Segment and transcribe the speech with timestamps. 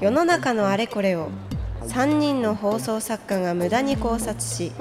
[0.00, 1.30] 世の中のあれこれを
[1.82, 4.72] 3人の放送作家が無駄に考察し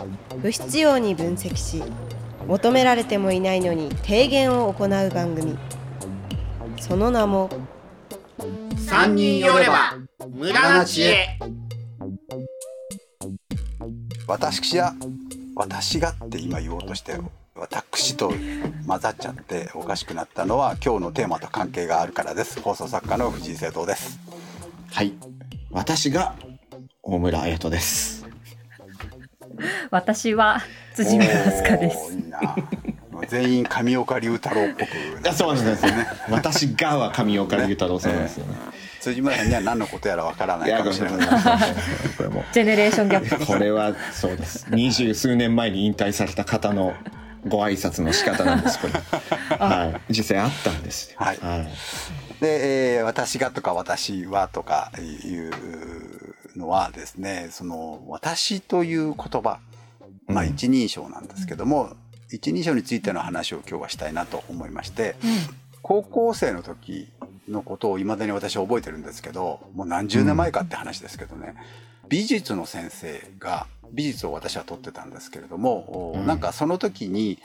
[0.41, 1.83] 不必要に分析し
[2.47, 5.57] 求められてもいないのに提言を行う番組。
[6.81, 7.49] その名も
[8.77, 9.95] 三人寄れば
[10.29, 11.39] 無駄な知恵。
[14.27, 14.93] 私や
[15.55, 17.17] 私がって今言おうとして
[17.63, 18.33] 私と
[18.87, 24.19] 混ざっちゃっておかしくなったのは今日のテーマと関係があるからです放送作家の藤井聖堂です
[24.91, 25.13] はい。
[25.71, 26.35] 私が
[27.01, 28.27] 大村彩人です。
[29.89, 30.61] 私は
[30.93, 32.17] 辻村飛鳥です。
[33.27, 36.05] 全員上岡龍太郎っぽくいや、そうなんですよね。
[36.29, 38.53] 私がは上岡龍太郎さんですよね。
[39.01, 41.27] 辻村さんには何のことやらわからないかもしれなない
[42.53, 43.45] ジェネレーションギャップ。
[43.47, 44.67] これはそうです。
[44.69, 46.93] 二十数年前に引退された方の
[47.47, 48.79] ご挨拶の仕方なんです。
[48.79, 48.93] これ。
[49.57, 50.13] はい。
[50.13, 51.17] 実際あったんですよ。
[51.19, 51.39] はい
[52.39, 55.51] で、えー私がとか私はとかいう
[56.57, 59.59] のはですねその私という言葉
[60.27, 61.95] まあうん一人称なんですけども、
[62.29, 65.15] 一人称についての話を今日はしたいなと思いまして、
[65.81, 67.09] 高校生の時
[67.47, 71.55] のことをいまだに私は覚えてるんですけどもう何十年前かって話ですけどね、
[72.13, 76.27] 美術の先生が美術を私は取ってたんですけれども、うん。
[76.27, 77.39] なんかその時に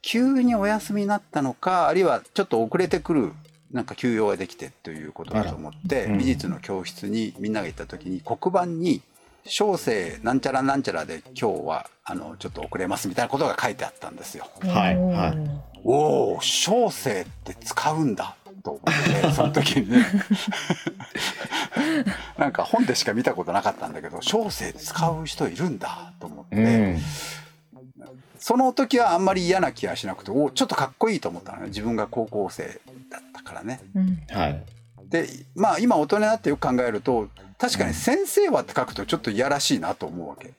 [0.00, 3.32] 急にお休みになったのかあるいはちょっと遅れてくる
[3.70, 6.18] なんか休養ができてということだと思って、うん。
[6.18, 9.02] 美術の教室にみんなが行った時に黒板に
[9.44, 14.46] 「小生なんちゃらなんちゃらで今日はあのちょっと遅れます」みたいなことが書いてあったんですよ。
[14.60, 15.38] はいはい。
[15.84, 20.04] おお小生って使うんだと思ってその時にね
[22.38, 26.98] なんか本でしか見たことなかったんだけど小生使う人いるんだと思って、うん。
[28.38, 33.80] その時はあんまり嫌な気がしなくておちょっとかっこいいと思ったのね自分が高校生だったからね。
[33.94, 34.62] うんはい。
[35.08, 37.28] でまあ今大人になってよく考えると
[37.58, 40.52] 確かに「先生は」って書くとちょっといやらしいなと思うわけ。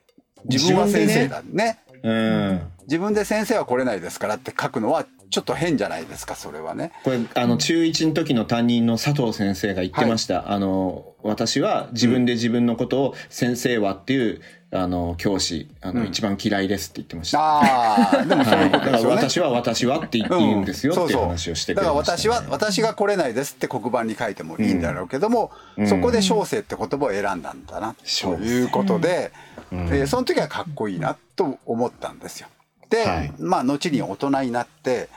[0.45, 2.62] 自分は先生だねうん。
[2.84, 6.91] 自分で先生は来れないですからって書くのはちょっと変じゃないですかそれはね。
[7.03, 14.41] これあの中1の時の担任の佐藤先生が言ってました、あの私は自分で自分のことを先生はっていう
[14.72, 17.40] あの教師あの、うん一番嫌いですって言ってました。
[17.40, 19.16] ああでもそうはいいうだからことですよね。
[19.18, 29.31] 私は私はって言っていいんですよっていう話をしてくだかられました、私は私が来れないですって黒板に書いてもいいんだろうけども、うんそこで小生って言葉を選んだんだなということで、
[29.72, 32.47] うんえーその時はかっこいいなと思ったんですよ。
[32.95, 33.33] で、はい。
[33.39, 35.09] まあ後に大人になって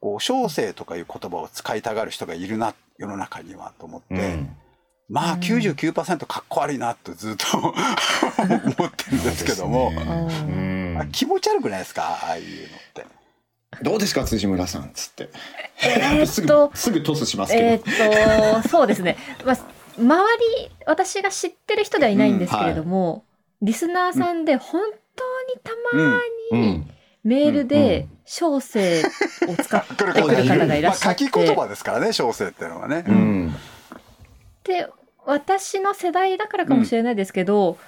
[0.00, 4.56] こう小生とかいう言葉を使いたがる人がいるな世の中にはと思って、うん。
[5.08, 9.96] まあ99%かっこ悪いなとずっと 思ってるんですけども、ね。
[10.48, 10.98] うん。
[11.00, 12.02] あ気持ち悪くないですか？
[12.22, 13.06] ああいうのって。
[13.82, 15.30] どうですか辻村さんっつって、
[15.82, 19.16] えー すぐっと、すぐトスしますけど、えーっと、そうですね。
[19.44, 19.56] まあ、
[19.98, 23.24] 周り、私が知ってる人ではいないんですけれども、
[23.62, 24.80] リスナーさんで本
[25.16, 25.24] 当
[25.54, 26.18] にたま
[26.52, 26.90] うにん
[27.24, 28.10] メールうんうでん。
[28.26, 29.06] 小生を
[29.62, 30.32] 使ってくる方が
[30.76, 33.04] いらっしゃ まあ、って、書き言葉ですからね小生っていうのはね。
[33.06, 33.54] うん。
[34.64, 34.88] で
[35.26, 37.78] 私の世代だからかもしれないですけど、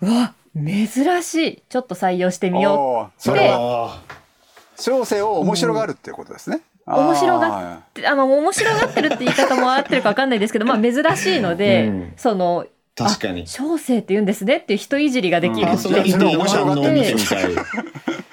[0.00, 1.62] うわ珍しい。
[1.68, 3.94] ちょっと採用してみよおーそれは。
[3.94, 4.02] あ
[4.78, 6.60] 小生を面白がるっていうことですね。
[6.86, 12.12] 面白ががうってあの面白がってるって言い方も合ってるか分かんないですけどまあ珍しいので、うん。
[12.16, 13.42] そのー確かに。
[13.42, 15.62] あ小生って言うんですねっていう人いじりができる。
[15.62, 15.66] うん。
[15.66, 17.54] パーソナリティの反応見てみでたい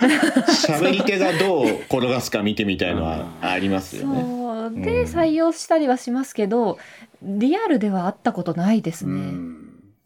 [0.08, 4.22] 喋り手がどう転がすか見てみたいのはありますよね。
[4.22, 4.72] そう。
[4.82, 5.08] でうん。
[5.08, 6.78] 採用したりはしますけど
[7.22, 9.20] リアルでは会ったことないですうね。
[9.22, 9.64] ん。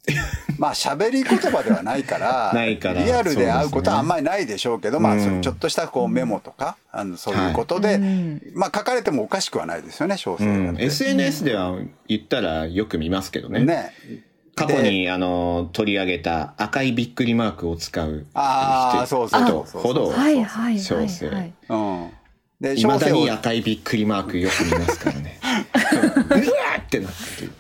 [0.58, 8.42] まあ喋り言葉ではないからないからリアルで会うことはあんまりないでしょうけどまあちょっとしたこうメモとかあのそういうことで、うん。
[8.56, 10.84] まあ書かれてもおかしくはないですよね小う生だっん、て。
[10.86, 11.76] SNS では
[12.08, 13.60] 言ったらよく見ますけどね。
[13.66, 13.92] ね
[14.58, 21.30] 過去にあの取り上げた赤いびっくりマークを使うああそうそうそうほどはいはいはい小生。
[21.30, 21.54] はい。
[21.70, 22.12] うん、
[22.60, 25.40] でいまだ小生をに赤いびっくりマークよく見ますからね。
[25.44, 27.52] うわーってなってる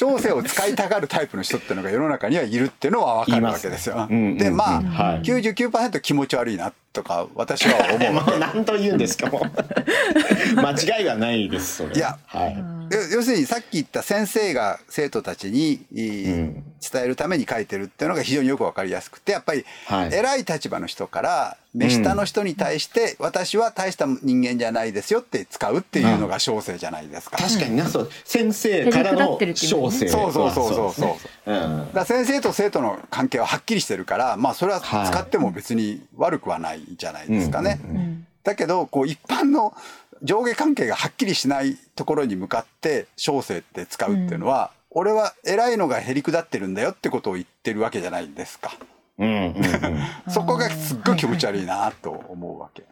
[0.00, 4.06] 小生を使いたがるタイプの人っていうのが世の中にはいるっていうのは分かるわけですよ。
[4.08, 5.20] でまあ、うんはい。
[5.20, 8.14] 99%気持ち悪いなとか私は思う。
[8.16, 9.42] わけ何と言うんですかもう。
[10.56, 11.96] 間違いはないですそれは。
[11.96, 12.56] いやはい。
[12.90, 20.14] 要要するにさっき言った先生が生徒たちに、うん伝えるために書いてるっていうのが非常によくわかりやすくてやっぱりはい。
[20.14, 27.36] 偉い立場の人から目下の人に対して、私は大した人間じゃないですよって使うっていうのが小生じゃないですか。
[27.36, 30.08] 確かになそう先生からの小生。
[30.08, 30.86] そうそうそうそう。
[30.86, 31.16] はそ
[31.46, 31.92] ううん。
[31.92, 37.80] だ先生と生徒の関係ははっきりしてるからまあそれは使っても別に悪くはないじゃないですかね。
[37.84, 38.26] うんうんうん。
[38.42, 39.74] だけどこう一般の
[40.22, 48.72] 上下関係がはっきりしないところに向かって小生って使うっていうのは、俺は偉いのがへりくだってるんだよってことを言ってるわけじゃないですか。
[49.18, 49.52] うんうんうん。
[49.60, 52.84] 本そこがすっごい気持ち悪いなと思うわけ。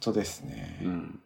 [0.00, 0.80] 当ですね。
[0.82, 1.20] うん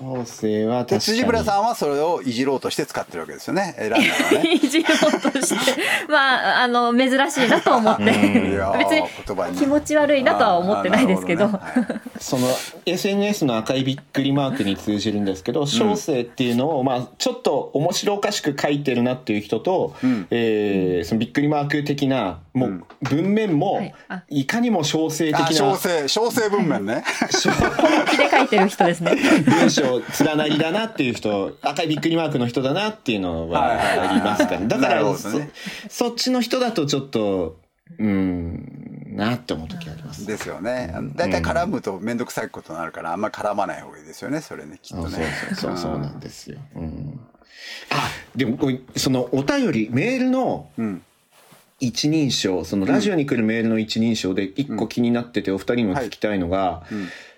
[0.00, 1.00] うん小生は確か。
[1.00, 3.74] 辻村さんはそれをいじろうとして使ってるわけですよね。
[3.78, 4.54] 偉いのがね。
[4.54, 11.46] いじろうとして、まあ、あの、珍しいなと思って、別に言葉に気持ち悪いなとは思ってないですけど。
[11.46, 12.48] あーなるほねはいその
[12.84, 27.04] SNS の赤いびっくりマークに通じるんですけど小生っていうのを、まあ、ちょっと面白おかしく書いてるなっていう人と、うんえーそのびっくりマーク的なもう文面も、はいあいかにも小生的あ、な小生、小生文面ね。
[27.32, 29.16] 本気で書いてる人ですね。
[29.46, 29.87] 文章
[30.24, 35.16] 連なりだなっていう人赤いびっくりマークの人だなっていうのはありますからだからね
[35.88, 37.58] そっちの人だとちょっと
[37.98, 38.88] うん
[39.18, 40.26] なって思う時あります。
[40.26, 40.94] ですよね。
[41.16, 44.40] だいたい絡むと面倒くさいことになるから、あんまり絡まない方がいいですよね。
[44.40, 45.26] それね、きっとそうね。
[45.50, 46.58] そうそうそうなんですよ。
[46.76, 47.20] うん、
[47.90, 48.58] あでも
[48.96, 51.02] そのお便りメールのうん。
[51.80, 56.82] 一人称そのラジオに来るメールの一人称で一個気になっててお二人にも聞きたいのが、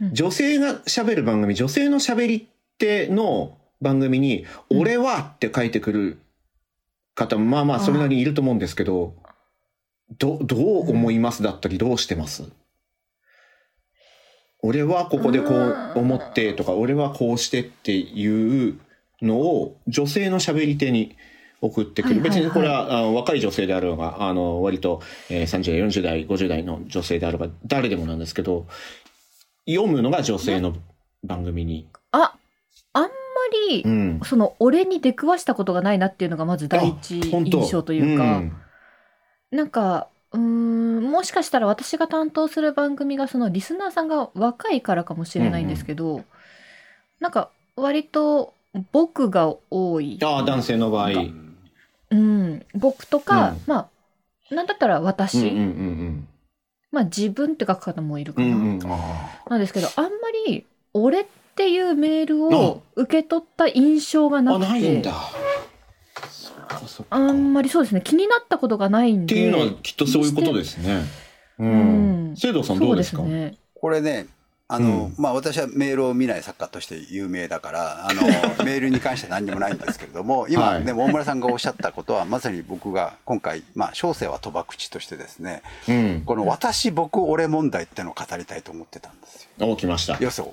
[0.00, 0.14] うん。
[0.14, 2.48] 女性が喋る番組女性の喋り
[2.78, 6.18] 手の番組に「俺は」って書いてくる
[7.14, 9.14] 方まあまあそれなりにいると思うんですけど
[10.18, 12.44] どどう思いますだったりどうしてます？
[14.62, 18.78] 俺はここでこう思ってとか俺はこうしてっていう
[19.22, 21.16] のを女性の喋り手に
[21.60, 22.40] 送ってくる、はいはいはい。
[22.40, 28.66] 別にこれはあの若い女性であろうがあの割と、えー30代40代50代の女性であれば誰でもなんですけど
[29.66, 30.74] 読むのが女性の
[31.22, 31.88] 番組に。
[32.12, 32.34] あ、
[32.92, 33.08] あんま
[33.68, 34.20] り、うん。
[34.24, 38.56] その、俺に出くわしたことがないなっていうのがまず第一印象というか、ん。
[39.50, 46.24] なんか、うーん、もしかしたら私が担当する番組がそのリスナーさんが若いからかもしれないんですけど、
[47.18, 48.54] なんか割と
[48.92, 50.18] 僕が多い。
[50.22, 51.10] ああ男性の場合。
[52.10, 53.88] うん、僕とか、うんま
[54.50, 56.28] あ、なんだったら私、うんうんうん
[56.92, 58.48] まあ自分って書く方もいるかな。
[58.48, 60.10] うんうんうんなんですけど、あんま
[60.46, 61.24] り俺っ
[61.54, 65.02] ていうメールを受け取った印象がなあくて、
[67.10, 69.34] あんまりそうですね、気になったことがないんで。
[69.34, 71.02] っていうのはきっとそういうことですね。
[71.60, 72.36] ううんん。
[72.36, 73.22] 聖堂さんどうですか？
[73.22, 73.56] ね。
[73.74, 74.26] これね、
[74.72, 78.22] あの、うんまあ私はメールを見ない作家として有名だから、あの、
[78.64, 86.22] メールに関しては何にもないんですけれども、今、はいでも大村さんがおっしゃったことは、まさに僕が今回、まあ、小生は賭博口としてですね、うん。
[86.24, 89.68] この私、僕、俺問題ってのを語りたいと思ってたんですよ。
[89.68, 90.16] お来ました。
[90.20, 90.50] 要するう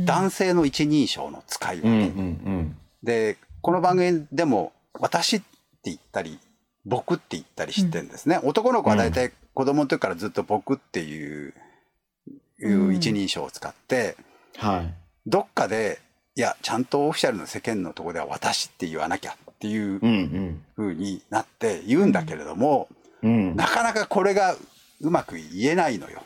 [0.00, 1.88] んに、男性の一人称の使い分け。
[1.88, 5.46] うんうんで、この番組でも、私って
[5.84, 6.38] 言ったり、
[6.84, 8.40] 僕って言ったりしてるんですね。
[8.42, 11.54] 男の子は大体子供の時からずっと僕っていう、
[12.60, 14.16] いう一人称を使って、
[14.62, 14.68] うん。
[14.68, 14.94] はい。
[15.26, 15.98] どっかで、
[16.36, 22.88] いや、ちゃんとオフィシャルの世間のところでは私って言わなきゃっていううん風になって言うんだけれども、
[23.22, 23.50] うん。
[23.50, 23.56] うん。
[23.56, 24.56] なかなかこれが
[25.00, 26.22] うまく言えないのよ。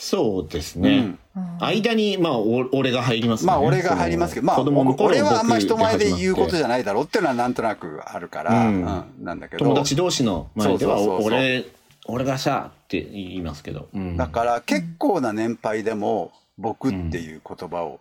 [0.00, 1.56] そうですねうん。
[1.58, 3.48] 間にまあお俺が入りますね。
[3.48, 8.88] まあ俺が入りますけど、まあ俺はあんま人前で言うことじゃないだろうっていうのはなんとなくあるから、うんう
[9.22, 9.64] んなんだけど。
[9.64, 11.66] 友達同士の前では俺
[12.08, 13.88] 俺がさって言いますけど。
[13.94, 14.16] うん。
[14.16, 18.00] だから結構な年配でも僕っていう言葉を、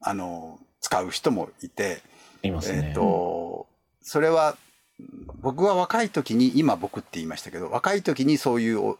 [0.00, 2.00] あの、使う人もいて、
[2.42, 2.86] いますね。
[2.88, 3.66] えっ、と、
[4.00, 4.56] それは、
[5.42, 8.98] 僕は若い時に、今僕って言いましたけど、若い時にそういうお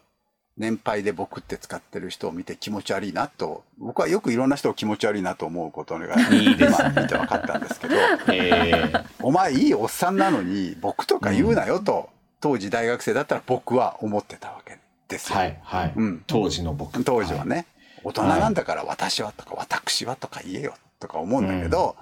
[0.58, 6.92] 年配で僕って使ってる人を見て気持ち悪いなと、僕はよくいろんな人を気持ち悪いなと思うことが、いいですね。
[6.94, 7.94] 今見て分かったんですけど、
[8.34, 9.04] えー。
[9.22, 14.78] お前いいおっさんなのに僕とか言うなよと、当時大学生だったら僕は思ってたわけ
[15.08, 15.38] ですよ。
[15.38, 15.92] はいはい。
[15.94, 17.02] うん当時の僕。
[17.04, 17.66] 当時はね、
[18.02, 21.96] 大人なんだから私はとか私はとか言えよとか思うんだけど、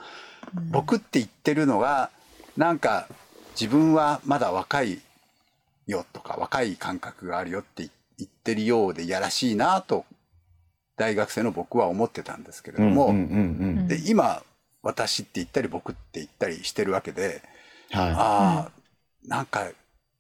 [0.70, 2.10] 僕って言ってるのが
[2.56, 3.08] なんか
[3.60, 5.00] 自分はまだ若い
[5.86, 10.04] よとか若い感覚があるよって言ってるようでいやらしいなと
[10.96, 13.12] 大学生の僕は思ってたんですけれども。
[13.88, 14.42] で今
[14.82, 17.42] 私って言ったり僕って言ったりしてるわけで、
[17.90, 18.70] はああ、
[19.26, 19.68] なんか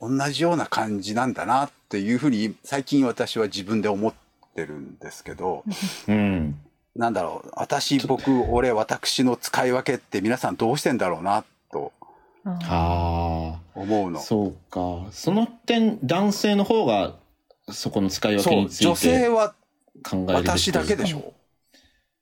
[0.00, 4.14] 同じような感じなんだなっていうふうに最近私は自分で思っ
[4.54, 5.64] てるんですけど、
[6.08, 6.12] い。
[6.12, 6.60] うん。
[6.96, 11.92] なんだろう、私、僕、俺、私の使い分けって皆さんどうしてんだろうなと
[12.44, 13.58] はあ。
[13.74, 14.20] 思うの。
[14.20, 15.06] そうか。
[15.12, 17.14] その点男性の方が
[17.70, 19.54] そこの使い分けについ女性ては
[20.02, 21.32] 考えるべき私だけでしょ。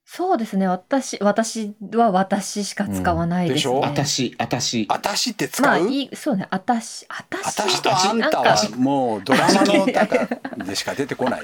[0.09, 0.69] そうですね。
[0.69, 3.75] 私、私は私しか使わないですね。
[3.75, 6.47] うんで私私私って使う、まあ、いい、そうね。
[6.51, 7.45] 私、私。
[7.45, 10.29] 私とあんたはかもうドラマの中
[10.65, 11.43] でしか出てこない。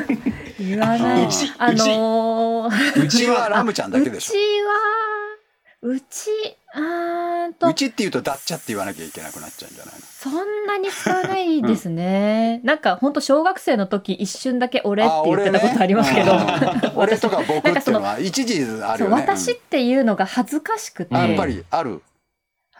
[0.60, 1.50] 言わないうち。
[1.56, 6.30] あのーと、うちはラムちゃんだけでしうちは、うち、
[6.74, 7.68] あーんと。
[7.68, 10.00] ょう、ちって言うとダッチャって言わなきゃいけなくなっちゃうんじゃないの？
[10.00, 12.60] そんなに使わないですね。
[12.64, 19.16] なんか本当小学生の時一瞬だけ俺って言ってたことありますけど、あ 俺とか僕っていうのは一時あるよね。
[19.22, 22.02] 私っていうのが恥ずかしくて、やっぱりある。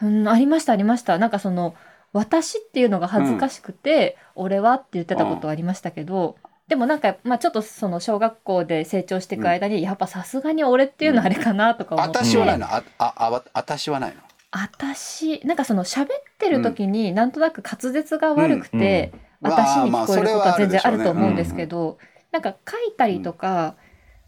[0.01, 1.17] うん、ありましたありました。
[1.17, 1.73] なんかその
[2.11, 6.37] 私っていうのが恥ずかしくて、俺はって言ってたことはありましたけど、
[6.67, 12.65] でもなんか、まあ、ちょっとその小学校で成長していく間に、やっぱさすがに俺っていうのはあれかなとか思って、私はないの。
[12.65, 14.21] あああ私はないの。
[14.51, 16.07] 私なんかその喋っ
[16.39, 19.51] てる時になんとなく滑舌が悪くて、うん。
[19.51, 21.97] 私に聞こえることは全然あると思うんですまあけど、
[22.31, 23.75] なんか書いたりとか、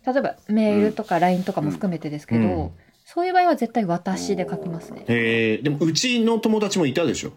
[0.06, 2.72] 例えばメールとか LINE とかも含めてですけど、うん。
[3.03, 5.06] そういう場合は絶対私で書きますね。
[5.08, 7.32] えー、でもうちの友達もいたでしょ？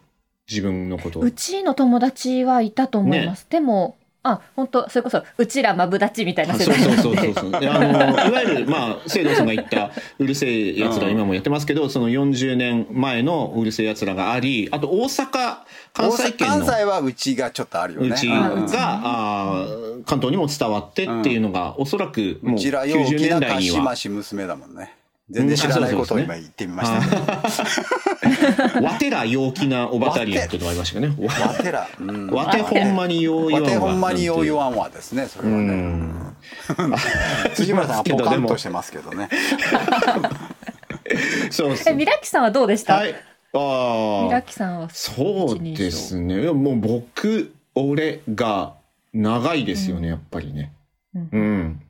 [0.49, 1.21] 自分のこと。
[1.21, 3.47] うちの友達はいたと思います。
[3.49, 7.61] でもあ本当それこそうちらマブダチみたいな世そう代そうそうそうそう。
[7.61, 11.13] であのいわゆるまあ聖堂さんが言ったうるせえやつらうん。
[11.15, 15.59] 今もやってますけどその40年前のうるせえやつらがありあと大阪
[15.95, 16.55] 関西圏の。
[16.67, 18.09] 関西はうちがちょっとあるよね。
[18.09, 18.67] うちうん。
[18.67, 23.83] があー関東にも伝わってっていうのがおそらくもううちら陽90気な年代には。
[23.83, 24.95] まし娘だもんね
[25.31, 27.07] 全然知らないことを今言ってみました。
[28.75, 31.13] けど わてら陽気なおばたりやっていうのがありましたけど。
[31.15, 31.89] ねわてら。
[31.99, 32.31] うん。
[32.31, 35.73] わてほんまによう言わんわわてほんまによう言わんわですねそれうはね。
[35.73, 36.37] ん。
[37.55, 39.29] 辻村さんはポカンとしてますけどね。
[41.51, 41.93] そうそう。
[41.93, 43.15] えミラキさんはどうでした、はい。
[43.53, 46.43] ああミラキさんはそうですね。
[46.43, 48.75] いやもう僕俺が
[49.13, 50.73] 長いですよね、やっぱりね。
[51.15, 51.81] うん。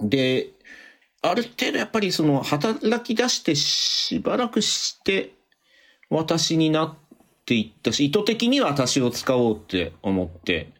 [0.00, 0.08] うん。
[0.08, 0.48] で
[1.22, 5.32] ある程度やっぱりその働き出してしばらくして
[6.10, 6.94] 私になっ
[7.46, 10.72] ていったし意図的に私を使おうって思って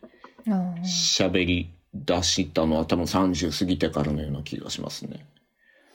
[0.84, 5.24] 喋り出したのは多分30過ぎてからのような気がしますね。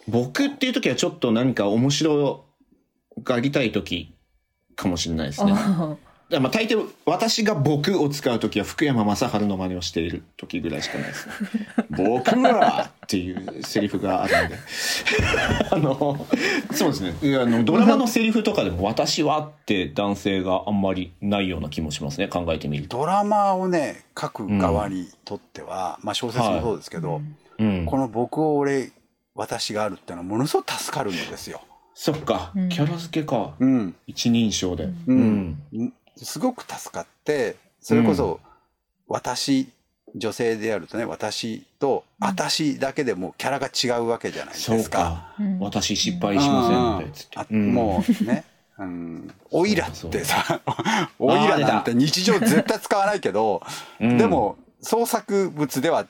[0.08, 2.46] 僕っていう時はちょっと何か面白
[3.24, 4.16] がりたい時
[4.76, 5.54] かもしれないですね。
[6.30, 11.34] まあ大抵私が僕を使う時は福山雅治の真似をしている時ぐらいしかないですね。
[11.90, 14.58] 僕はっていうセリフがあるんで。
[15.72, 16.28] あの、
[16.74, 17.16] そうですね。
[17.22, 22.28] いやあのドラマのセリフとかでも私はって男性があんまりないような気もしますね。
[22.28, 22.98] 考えてみると。
[22.98, 27.22] ドラマをね書く側にとっては、まあ小説もそうですけど、
[27.58, 27.86] うん。
[27.86, 28.92] この僕を俺
[29.34, 31.62] 私があるっていうのはものすごく助かるんですよ。
[31.94, 32.70] そっかうん。
[32.70, 33.56] キャラ付けか。
[33.60, 34.84] うん、一人称で。
[34.84, 35.94] ううんん。
[36.26, 38.40] すごく助かってそれこそ
[39.08, 39.70] 私
[40.16, 44.98] 女性であるとね私と私だけでもうキャラが違うわけじゃないですか。
[44.98, 45.36] か。
[45.40, 45.60] うん。
[45.60, 47.28] 私失敗しませんって。
[47.36, 47.46] あ。
[47.50, 47.74] うん。
[47.74, 48.46] もうね、
[48.80, 50.62] うん、オイラってさ
[51.20, 53.62] オイラなんて日常絶対使わないけど、
[54.00, 54.18] うん。
[54.18, 56.08] でも創作物では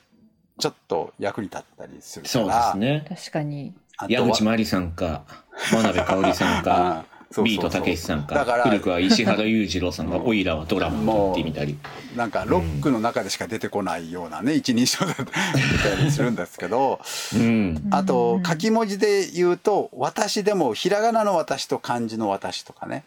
[0.59, 3.05] ちょっと役に立ったりするかそうでらすね。
[3.09, 3.73] 確かに。
[4.07, 5.23] 矢口真理さんか、
[5.71, 7.05] 真鍋かおりさんか、
[7.43, 11.77] ビートたけしさんか、だから古くは石原裕次郎さんが、オイラはドラマを撮ってみたり。
[12.15, 17.00] なんかロックの中でしか出てこないようなね一人称だったりするんですけど
[17.36, 17.88] うん。
[17.91, 23.03] あとうん書き文字で言うと「私」でもひらがなの「私」と漢字の「私」とかね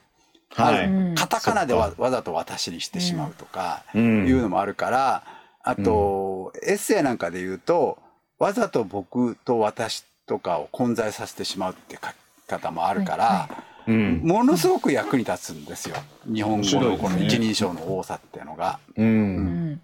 [0.55, 0.87] はい。
[0.87, 3.99] うんカタカナでそわわざと「私」にしてしまうとかう。
[3.99, 5.25] いうんのもあるから
[5.65, 7.99] あとエッセイなんかで言うと
[8.39, 12.15] わざと僕と私とかを混在させてしまうって書き
[12.47, 13.49] 方もあるから、は
[13.87, 14.21] うん。
[14.25, 15.97] ものすごく役に立つんですよ。
[16.27, 18.79] 日本語のこの一人称の多さっていうのが。
[18.97, 19.03] う。
[19.03, 19.73] うん。
[19.73, 19.81] ん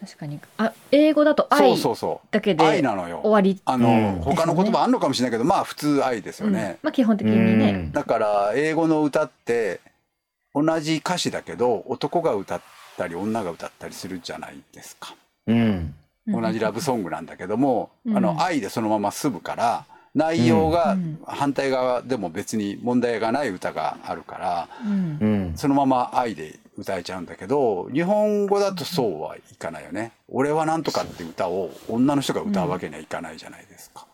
[0.00, 0.40] 確かに。
[0.58, 2.28] あ英語だとそう愛そうそう。
[2.32, 3.20] だけで愛なのよ。
[3.22, 3.60] 終わり。
[3.64, 4.20] あの、うん。
[4.20, 6.78] 他の言葉あんのかもしれないけどまあ普通愛ですよね。
[6.82, 9.80] まあ基本的にね、だから英語の歌って
[10.54, 12.62] 同じ歌詞だけど男が歌っ
[12.96, 15.14] たり女が歌ったりするじゃないですか。
[15.46, 15.94] うん。
[16.26, 16.42] うん。
[16.42, 18.16] 同じラブソングなんだけども、うん。
[18.16, 25.52] あの愛でそのまま済むから内容がうん反対側でも別に問題がない歌があるからうんうん。
[25.56, 30.12] そのまま愛で歌えちゃうんだけど日本語だとそうはいかないよね。
[30.28, 34.06] 俺はなんとかって歌を女の人が歌うわけにはいかないじゃないですか。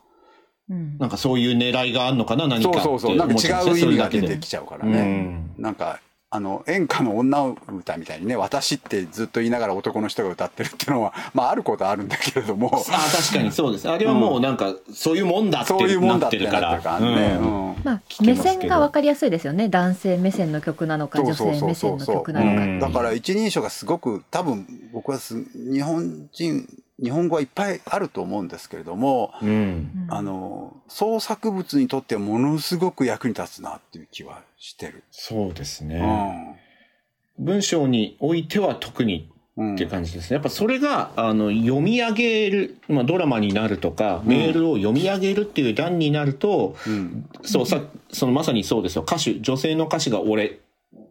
[0.71, 3.17] うんなんかそういう狙いがあるのかな、何かそうそうそう。
[3.17, 5.03] なんか違う意味が出てきちちゃうからうね。
[5.03, 5.51] ん。
[5.57, 5.99] なんか
[6.31, 12.71] あの演歌の女歌みたいにね「私」ってずっと言いながら男の人が歌ってるっていうのはまああることはあるんだけれども。
[12.75, 13.89] あ確かにそうです。
[13.89, 18.01] あれはもうなんか、そういうもんだってそういうもんだなっっててなってるから。
[18.21, 19.69] 目線が分かりやすいですよね。
[19.69, 22.79] 男性目線の曲なのか女性目線の曲なのかうん。
[22.81, 26.69] だから一人称がすごく多分僕はす日本人
[27.03, 29.49] 日本語はいっぱいあると思うんですけれども、うん。
[29.49, 35.05] うんあの創作物にとってはものすごく役に立つなっていう気はしてる。
[35.11, 36.01] そうですうね。
[36.01, 40.35] ん文章においては特にって感じですね。
[40.35, 49.03] やっぱそれが、あの、読み上げる、まあドラマになるとか、メールを読み上げるっていう段になると、うんそう、さ、そのまさにそうですよ。
[49.03, 50.51] 歌手、女性の歌手が俺っ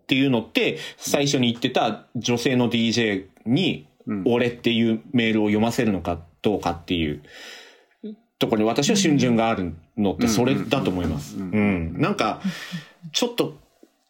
[0.08, 7.22] ていうのって、最初に言ってた女性の DJ にうん、俺っていうメールを読ませるのかどうかっていう
[8.40, 11.38] ところに私は春巡があるのってそれだと思います。
[11.38, 12.02] ううんん。
[12.02, 12.42] なんか、
[13.12, 13.58] ちょっと、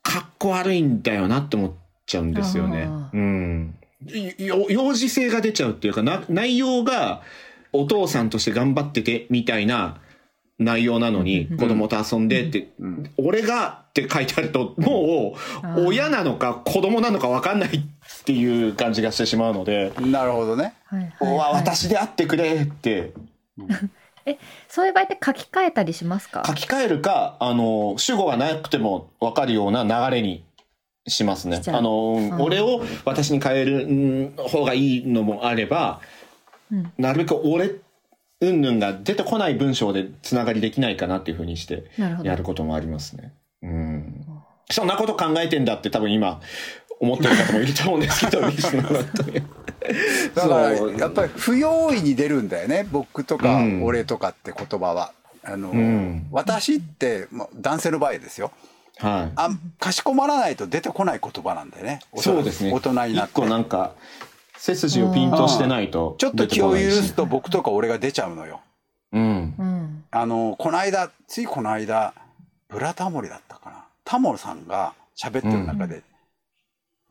[0.03, 1.71] かっこ悪いんだよなって思っ
[2.05, 3.09] ちゃうんですよねあ。
[3.13, 3.75] うん。
[4.37, 7.21] よ幼児性が出ちゃうっていうかな、内容が
[7.73, 9.99] お父さんとして頑張っててみたいな
[10.59, 13.11] 内容なのに、子供と遊んでって、うん。
[13.17, 15.35] 俺がって書いてあると、も
[15.75, 20.73] う親なのか子供なのか分かんないっていう感じがしてしまうので、なるほどね。
[20.85, 23.13] はいはい私であってくれって。
[24.67, 26.43] そういう場合って書き換えたりしますか？
[26.45, 30.43] 書き換えるか、あの、主語がなくても分かるような流れに
[31.07, 31.61] しますね。
[31.67, 32.41] あの、ん。
[32.41, 36.01] 俺を私に変えるん方がいいのもあれば、
[36.71, 36.91] うん。
[36.97, 37.75] なるべく俺、
[38.41, 41.85] うんぬんが出てこない文章でつながりできないかなっていうふうにして
[42.23, 43.33] やることもありますね。
[43.63, 44.25] うん。
[44.69, 46.41] そんなこと考えてんだって多分今
[46.99, 49.03] 思ってる方もいると思うんですけど、リスナーだ
[50.35, 55.13] だからやっぱり不用意に出るんだよね僕とかうん俺とかって言葉は。
[55.43, 58.51] あのうん私って、まあ、男性の場合ですよ
[58.97, 59.31] はい。
[59.37, 62.73] あかしこまらないと出てこない言葉なんだよね大人そうですね。
[62.73, 63.93] 大人になって一個なんか、
[64.57, 66.15] 背筋をピンとしてないと。
[66.17, 68.61] ちょっと気を許すと僕とか俺が出ちゃうのよ。
[69.13, 69.55] うん。
[69.57, 72.13] うんあのこの間ついこの間
[72.69, 76.03] ブラタモリだったかなタモリさんが喋ってる中で、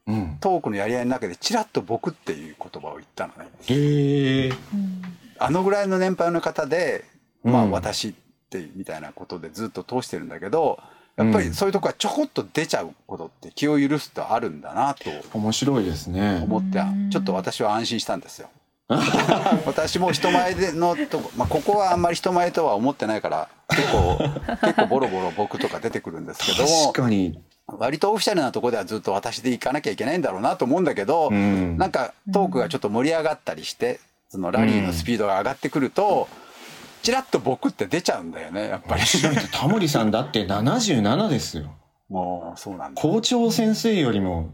[0.07, 0.39] うん。
[0.41, 3.51] トークのやり合いの中でチラッと「僕」っていう言葉を言ったのね。
[3.67, 4.49] へえ。
[4.49, 5.03] うん
[5.39, 7.05] あのぐらいの年配の方で、
[7.45, 8.15] まあうん私っ
[8.49, 10.79] てみたいなことでずっと通してるんだけど
[11.17, 16.41] やっぱりそういうとこはちょこっと出ちゃうことって気を許すとあるんだなと面白いですね。
[16.45, 18.49] 思ってうんちょっと私は安心したんですよ。
[19.67, 24.19] 私も人前でのとこ、まあ、ここはあんまり人前とは思ってないから結構
[24.63, 27.41] 結構ボロボロ僕とか出てくるんですけども確かに。
[27.67, 36.29] 割とオフィシャルなとこではずっと私で行かなきゃいけないんだろうなと思うんだけど、うんなんかトークがちょっと盛り上がったりしてそのラリーのスピードが上がってくると、
[37.07, 39.03] チラッと僕って出ちゃうんだよねやっぱり
[39.53, 41.73] タモリさんだって77ですよ。
[42.09, 44.53] もうそうなんだ校長先生よりも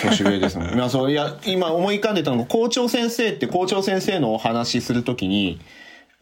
[0.00, 0.74] 年上ですもん。
[0.74, 5.60] まあそういや今思い浮かんでたのが校長先生って校長先生のお話しするときに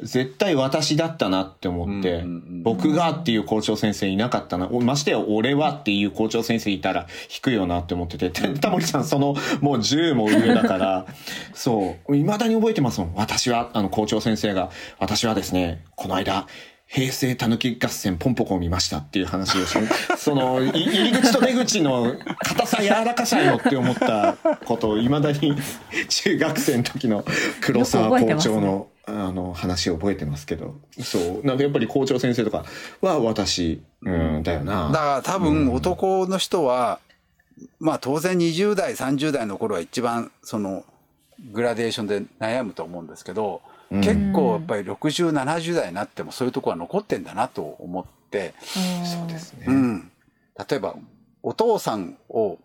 [0.03, 2.25] 絶対私だったなって思って、
[2.63, 4.69] 僕がっていう校長先生いなかったな。
[4.69, 11.07] ましてや俺はっていう校長先生いたら引くよなって思ってて、てタモリさんそのもう10も上だから、
[11.55, 13.15] そう、未だに覚えてますもん。
[13.15, 16.47] 私は、あの校長先生が、私はですね、この間、
[16.93, 25.57] 平成たぬき合戦ポンポコを見ましたっていう話をして、 その、い入り口と出口の硬さ柔らかさよって思ったことを未だに
[26.09, 27.25] 中学生の時の
[27.61, 32.65] 黒沢校長のあの話を覚えてますけど、そう、なんかやっぱり校長先生とか
[33.01, 34.89] は私、うん、だよな。
[34.89, 37.01] だから多分男の人は、
[37.79, 40.85] まあ当然20代30代の頃は一番その
[41.53, 44.01] グラデーションで悩むと思うんですけど、うん。
[44.01, 49.67] 結構やっぱり6070代になってもそういうところは残ってんだなと思って、そうですね。
[49.69, 50.13] うん、
[50.69, 50.95] 例えば
[51.43, 52.59] お父さんを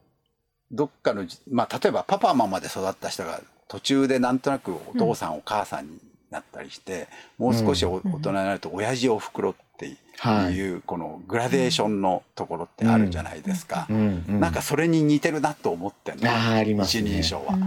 [0.72, 5.98] どっかのじまあ例えばパパママで育った人が途中でなんとなくお父さん、お母さんに
[6.36, 10.82] なったりしてもう少しお大人になると親父おふくろっていう、はい。
[10.86, 13.88] このグラデーションのところってあるじゃないですか。
[13.90, 16.30] なんかそれに似てるなと思ってんの。
[16.30, 17.10] あーありますね。
[17.10, 17.58] 一人称は。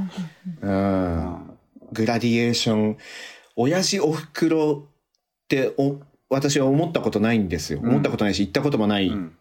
[0.62, 1.58] うん
[1.92, 2.98] グラディエーション、
[3.56, 5.96] 親父おふくろってお
[6.30, 7.80] 私は思ったことないんですよ。
[7.82, 7.88] うん。
[7.90, 9.08] 思ったことないし、行ったこともない。
[9.08, 9.36] うん。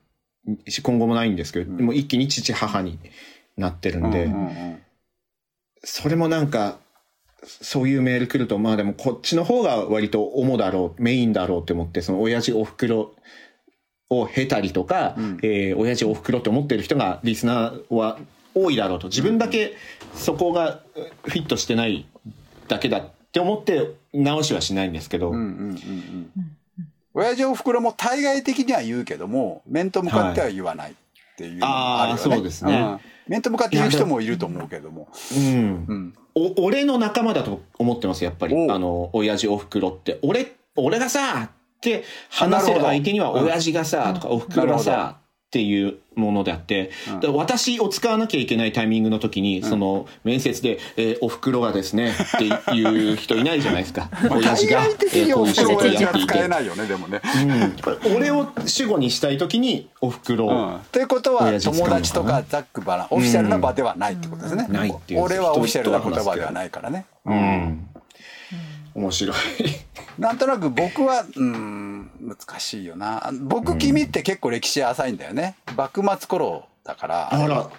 [0.67, 1.77] し、今後もないんですけど、うん。
[1.77, 2.99] でも一気に父母に
[3.57, 4.29] なってるんで、
[5.83, 6.79] それもなんか、
[7.45, 13.13] そういうメール来ると、まあでもこっちの方が割と主だろう、メインだろうって思って、その親父おふくろ
[14.09, 15.37] を経たりとか、うん。
[15.43, 18.17] えー親父おふくろって思ってる人がリスナーは
[18.55, 19.07] 多いだろうと。
[19.07, 19.75] 自分だけ
[20.13, 20.81] そこが
[21.23, 22.07] フィットしてない
[22.67, 26.31] だけだって思って直しはしないんですけど、うんうんうんうん。
[27.13, 30.95] 親父おふくろも対外的には言うけども面と向かっては言わないっ
[31.37, 32.21] ていうのもあるよね。
[32.23, 32.79] あーそうですね。
[32.79, 32.99] ん。
[33.27, 35.09] 面と向かって言う人もいると思うけども。
[35.35, 35.85] うん。
[35.87, 38.55] うんお俺の仲間だと思ってますやっぱり。
[38.69, 40.19] あの親父おふくろって。
[40.21, 45.17] 俺俺がさって話せる相手には親父がさとかおふくろがさ
[45.47, 46.91] っていうものであって、
[47.23, 54.09] うん私を使わなきゃいけないタイミングの時に、その面接で、えーお袋がですねっていう人いないじゃないですか。
[54.29, 56.47] 親父が、えーこういう仕事をやっていて。
[56.49, 57.21] ないよねでもね。
[58.05, 64.65] うん、俺を主語にしたい時にお袋を、うん、ということは友達とかざっくばらんオフィシャルな場ではないってことですね。
[64.67, 67.05] うんないっていう俺はオフィシャルな言葉ではないからね。
[67.25, 67.87] うん
[68.97, 69.37] 面白い。
[70.17, 73.31] なんとなく僕はうん難しいよな。
[73.43, 75.55] 僕君って結構歴史浅いんだよね。
[75.75, 77.33] 幕末頃だから。
[77.33, 77.69] あら、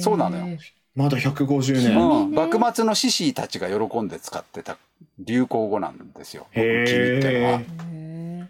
[0.00, 0.58] そうなのよ
[0.94, 1.98] まだ150年。
[1.98, 4.78] うん、幕末の志士たちが喜んで使ってた
[5.18, 6.46] 流行語なんですよ。
[6.54, 7.60] 僕君ってのは。
[7.60, 8.46] へ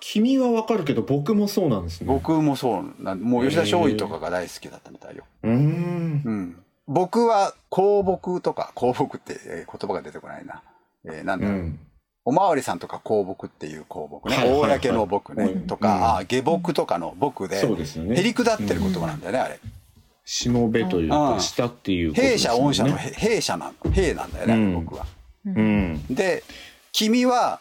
[0.00, 2.06] 君はわかるけど僕もそうなんですね。
[2.06, 5.24] 僕もそうなんもう吉田松陰とかが大好きだったみたいよ。
[5.42, 6.22] うーん。
[6.24, 10.62] うん、僕は香木とか香木ってえー言葉が出てこないな。
[11.06, 11.80] えーなんだろう、うん。
[12.24, 18.20] おまわりさんとか香木っていう香木ね、はいはいはい公の木ね、うんとか、あ下木とかの木でね。
[18.20, 19.60] へりくだってる言葉なんだよね、あれ。
[20.24, 22.38] しもべというか、うん下っていうことで弊。
[22.38, 25.06] 社御社のへ弊社なの弊なんだよね、うん僕は。
[25.46, 26.14] ーうん。
[26.14, 26.44] で
[26.92, 27.60] 君は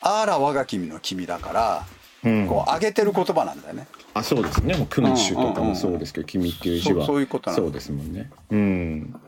[0.00, 1.84] あら我が君の君だから、
[2.24, 2.46] うん。
[2.48, 3.86] こう上げてる言葉なんだよね。
[4.14, 4.76] あ、そうですね。
[4.76, 7.06] もう君主とかもそうですけど、君っていう字は。
[7.06, 8.30] そういうことなのそうですもんね。
[8.50, 9.20] うん。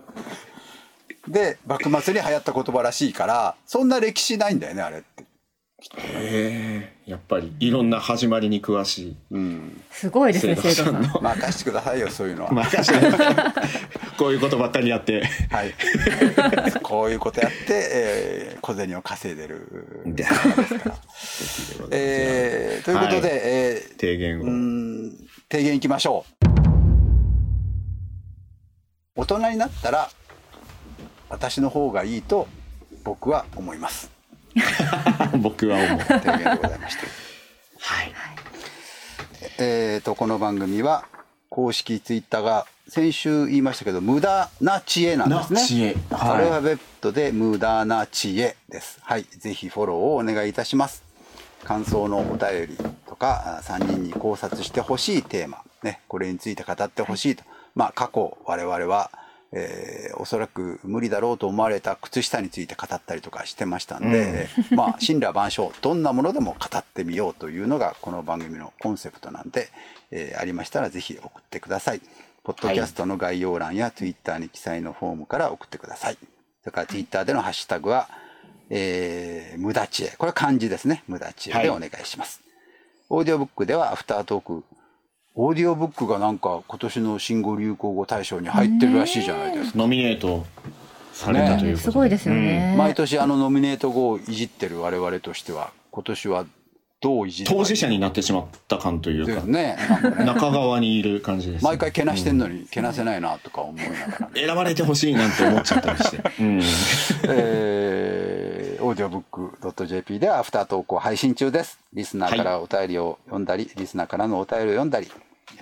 [1.29, 5.29] で幕末に流行った言葉らしいからそんな歴史ないんだよねあれって。
[5.97, 7.11] へえ。
[7.11, 9.17] やっぱりいろんな始まりに詳しい。
[9.31, 11.23] うん、すごいですね、生生徒さん。
[11.23, 12.53] 任してくださいよそういうのは。
[12.53, 13.07] 任せて
[14.19, 15.25] こういうことばっかりやって。
[15.51, 15.73] はい、
[16.83, 20.03] こういうことやって、えー小銭を稼いでる。
[20.05, 20.27] で
[21.93, 24.43] えーということで、はいえー提言を。
[24.43, 25.13] うーん
[25.51, 26.49] 提言いきましょう。
[29.15, 30.11] 大人になったら
[31.31, 32.49] 私の方がいいと
[33.05, 34.11] 僕は思います。
[35.41, 36.01] 僕は思う。
[36.01, 37.03] 提言でございました。
[37.79, 38.13] はい。
[39.59, 41.05] えーとこの番組は
[41.51, 45.61] 公式ツイッターが先週言いましたけど無駄な知恵なんですね。
[45.61, 48.99] な知恵はいアルファベットで無駄な知恵です。
[49.03, 51.03] はい、ぜひフォローをお願いいたします。
[51.65, 59.11] 感想のお便りとか3人に考察してほしいテーマ、ね、これについて語ってほしいと、まあ過去我々は、
[59.53, 69.69] えーおそらく無理だろうと思われた靴下について語ったりとかしてましたんで、まあ神羅万象どんなものでも語ってみようというのがこの番組のコンセプトなんで、
[70.11, 72.01] えーありましたらぜひ送ってください。
[72.43, 76.19] ポッドキャストの概要欄やツイッターに記載のフォームから送ってください。
[76.63, 78.09] それからツイッターでのハッシュタグは、
[78.71, 80.09] えー無駄知恵。
[80.19, 81.05] これは漢字ですね。
[81.09, 82.43] 無駄知恵でお願いします。
[83.11, 84.65] オーディオブックではアフタートーク。
[85.35, 89.79] オーディオブックがなんか今年の新語・流行語大賞に入ってるらしいじゃないですか。
[89.79, 90.47] ノミネート
[91.13, 92.75] されたということすごいですよね。
[92.77, 96.47] 毎年あのノミネート語をいじってる我々としては、今年は
[97.01, 99.77] どういじる当事者になってしまった感というか、ね。
[99.77, 101.65] ね中側にいる感じです。
[101.65, 104.47] 毎回けなしてんのにけなせないなとか思いながらね。
[104.47, 106.17] 選ばれてほしいなんて思っちゃったりして。
[106.41, 106.61] うん。
[107.29, 108.28] えー
[108.99, 111.79] ディオブック .jp ではアフタートークを配信中です。
[111.93, 115.09] リスナーからお便りを読んだり、リスナーからのお便りを読んだり、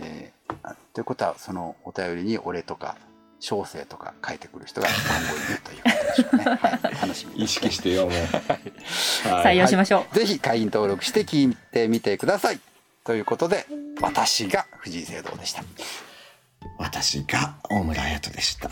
[0.01, 2.97] えーあということはそのお便りに俺とか
[3.41, 4.97] 小生とか書いてくる人が今
[5.29, 6.45] 後いるということでしょうね。
[6.57, 8.13] はい、楽しみ意識してよ、もう。
[9.45, 10.15] 採用しましょう。
[10.15, 12.61] ぜひ会員登録して聞いてみてください。
[13.05, 13.67] ということで、
[14.01, 15.63] 私が藤井聖堂でした。
[16.79, 18.71] 私が大村彩人でした。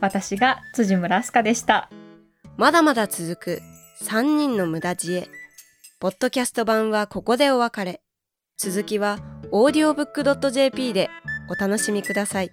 [0.00, 1.90] 私が辻村飛鳥でした。
[2.56, 3.62] まだまだ続く
[4.04, 5.28] 3人の無駄知恵。
[5.98, 8.00] ポッドキャスト版はここでお別れ。
[8.56, 9.18] 続きは
[9.50, 11.10] audiobook.jp で
[11.50, 12.52] お楽しみください。